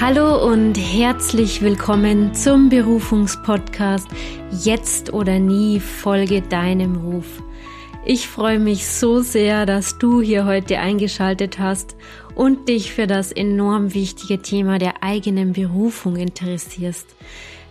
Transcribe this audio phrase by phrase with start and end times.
[0.00, 4.08] Hallo und herzlich willkommen zum Berufungspodcast
[4.50, 7.42] Jetzt oder nie folge deinem Ruf.
[8.04, 11.94] Ich freue mich so sehr, dass du hier heute eingeschaltet hast
[12.34, 17.06] und dich für das enorm wichtige Thema der eigenen Berufung interessierst.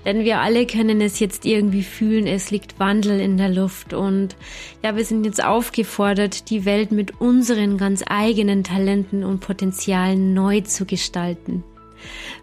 [0.05, 4.37] Denn wir alle können es jetzt irgendwie fühlen, es liegt Wandel in der Luft und
[4.81, 10.61] ja, wir sind jetzt aufgefordert, die Welt mit unseren ganz eigenen Talenten und Potenzialen neu
[10.61, 11.65] zu gestalten.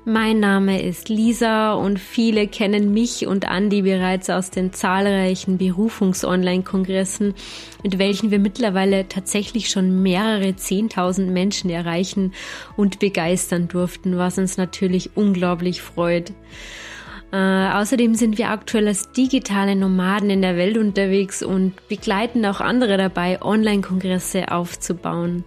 [0.04, 7.34] Mein Name ist Lisa und viele kennen mich und Andi bereits aus den zahlreichen Berufungs-Online-Kongressen,
[7.82, 12.32] mit welchen wir mittlerweile tatsächlich schon mehrere Zehntausend Menschen erreichen
[12.76, 16.32] und begeistern durften, was uns natürlich unglaublich freut.
[17.32, 22.60] Äh, außerdem sind wir aktuell als digitale Nomaden in der Welt unterwegs und begleiten auch
[22.60, 25.44] andere dabei, Online-Kongresse aufzubauen.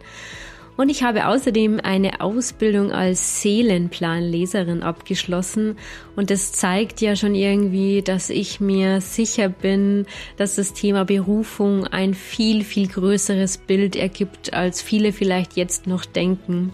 [0.75, 5.77] Und ich habe außerdem eine Ausbildung als Seelenplanleserin abgeschlossen.
[6.15, 10.05] Und das zeigt ja schon irgendwie, dass ich mir sicher bin,
[10.37, 16.05] dass das Thema Berufung ein viel, viel größeres Bild ergibt, als viele vielleicht jetzt noch
[16.05, 16.73] denken.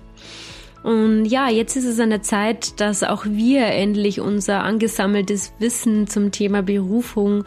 [0.82, 6.08] Und ja, jetzt ist es an der Zeit, dass auch wir endlich unser angesammeltes Wissen
[6.08, 7.44] zum Thema Berufung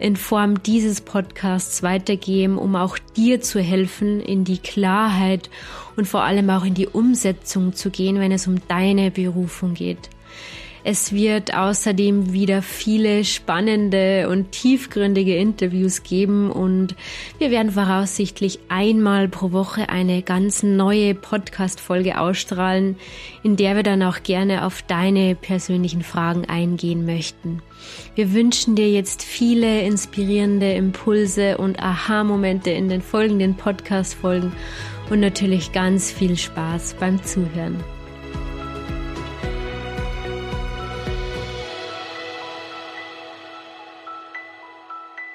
[0.00, 5.48] in Form dieses Podcasts weitergeben, um auch dir zu helfen, in die Klarheit
[5.96, 10.10] und vor allem auch in die Umsetzung zu gehen, wenn es um deine Berufung geht.
[10.84, 16.96] Es wird außerdem wieder viele spannende und tiefgründige Interviews geben und
[17.38, 22.96] wir werden voraussichtlich einmal pro Woche eine ganz neue Podcast-Folge ausstrahlen,
[23.44, 27.62] in der wir dann auch gerne auf deine persönlichen Fragen eingehen möchten.
[28.16, 34.52] Wir wünschen dir jetzt viele inspirierende Impulse und Aha-Momente in den folgenden Podcast-Folgen
[35.10, 37.84] und natürlich ganz viel Spaß beim Zuhören.